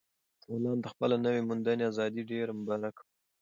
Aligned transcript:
غلام 0.53 0.77
ته 0.83 0.87
خپله 0.93 1.15
نوي 1.25 1.41
موندلې 1.47 1.83
ازادي 1.91 2.21
ډېره 2.31 2.51
مبارک 2.59 2.95
وه. 2.99 3.05